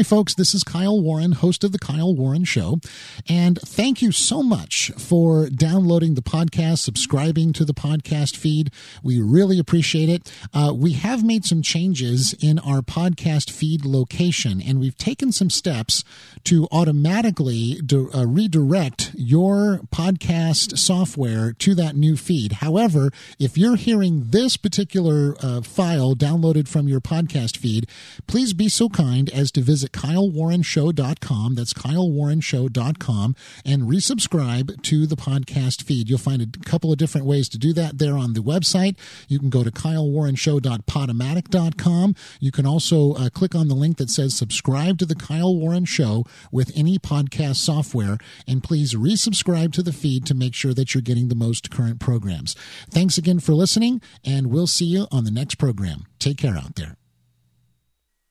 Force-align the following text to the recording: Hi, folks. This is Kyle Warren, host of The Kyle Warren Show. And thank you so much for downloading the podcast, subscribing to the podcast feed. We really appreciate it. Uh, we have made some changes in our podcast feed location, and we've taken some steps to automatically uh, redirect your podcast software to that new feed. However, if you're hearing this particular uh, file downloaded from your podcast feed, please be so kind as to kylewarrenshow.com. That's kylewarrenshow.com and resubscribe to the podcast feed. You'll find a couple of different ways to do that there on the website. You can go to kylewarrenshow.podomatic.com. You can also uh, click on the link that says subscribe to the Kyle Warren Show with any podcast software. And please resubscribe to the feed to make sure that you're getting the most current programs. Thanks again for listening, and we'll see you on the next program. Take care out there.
Hi, 0.00 0.04
folks. 0.04 0.32
This 0.32 0.54
is 0.54 0.64
Kyle 0.64 0.98
Warren, 0.98 1.32
host 1.32 1.62
of 1.62 1.72
The 1.72 1.78
Kyle 1.78 2.14
Warren 2.14 2.44
Show. 2.44 2.80
And 3.28 3.58
thank 3.60 4.00
you 4.00 4.12
so 4.12 4.42
much 4.42 4.90
for 4.96 5.50
downloading 5.50 6.14
the 6.14 6.22
podcast, 6.22 6.78
subscribing 6.78 7.52
to 7.52 7.66
the 7.66 7.74
podcast 7.74 8.34
feed. 8.34 8.72
We 9.02 9.20
really 9.20 9.58
appreciate 9.58 10.08
it. 10.08 10.32
Uh, 10.54 10.72
we 10.74 10.92
have 10.92 11.22
made 11.22 11.44
some 11.44 11.60
changes 11.60 12.34
in 12.40 12.58
our 12.60 12.80
podcast 12.80 13.50
feed 13.50 13.84
location, 13.84 14.62
and 14.62 14.80
we've 14.80 14.96
taken 14.96 15.32
some 15.32 15.50
steps 15.50 16.02
to 16.44 16.66
automatically 16.72 17.82
uh, 17.92 18.26
redirect 18.26 19.10
your 19.14 19.80
podcast 19.92 20.78
software 20.78 21.52
to 21.58 21.74
that 21.74 21.94
new 21.94 22.16
feed. 22.16 22.52
However, 22.52 23.10
if 23.38 23.58
you're 23.58 23.76
hearing 23.76 24.30
this 24.30 24.56
particular 24.56 25.36
uh, 25.42 25.60
file 25.60 26.14
downloaded 26.14 26.68
from 26.68 26.88
your 26.88 27.02
podcast 27.02 27.58
feed, 27.58 27.86
please 28.26 28.54
be 28.54 28.70
so 28.70 28.88
kind 28.88 29.28
as 29.28 29.50
to 29.52 29.60
kylewarrenshow.com. 29.92 31.54
That's 31.54 31.72
kylewarrenshow.com 31.72 33.36
and 33.64 33.82
resubscribe 33.82 34.82
to 34.82 35.06
the 35.06 35.16
podcast 35.16 35.82
feed. 35.82 36.08
You'll 36.08 36.18
find 36.18 36.42
a 36.42 36.48
couple 36.64 36.90
of 36.92 36.98
different 36.98 37.26
ways 37.26 37.48
to 37.50 37.58
do 37.58 37.72
that 37.74 37.98
there 37.98 38.16
on 38.16 38.32
the 38.34 38.40
website. 38.40 38.96
You 39.28 39.38
can 39.38 39.50
go 39.50 39.62
to 39.64 39.70
kylewarrenshow.podomatic.com. 39.70 42.14
You 42.40 42.52
can 42.52 42.66
also 42.66 43.12
uh, 43.14 43.30
click 43.30 43.54
on 43.54 43.68
the 43.68 43.74
link 43.74 43.96
that 43.98 44.10
says 44.10 44.34
subscribe 44.34 44.98
to 44.98 45.06
the 45.06 45.14
Kyle 45.14 45.54
Warren 45.54 45.84
Show 45.84 46.24
with 46.50 46.72
any 46.74 46.98
podcast 46.98 47.56
software. 47.56 48.18
And 48.46 48.62
please 48.62 48.94
resubscribe 48.94 49.72
to 49.74 49.82
the 49.82 49.92
feed 49.92 50.24
to 50.26 50.34
make 50.34 50.54
sure 50.54 50.72
that 50.74 50.94
you're 50.94 51.02
getting 51.02 51.28
the 51.28 51.34
most 51.34 51.70
current 51.70 52.00
programs. 52.00 52.54
Thanks 52.90 53.18
again 53.18 53.40
for 53.40 53.52
listening, 53.52 54.00
and 54.24 54.46
we'll 54.48 54.66
see 54.66 54.86
you 54.86 55.06
on 55.10 55.24
the 55.24 55.30
next 55.30 55.56
program. 55.56 56.06
Take 56.18 56.38
care 56.38 56.56
out 56.56 56.76
there. 56.76 56.99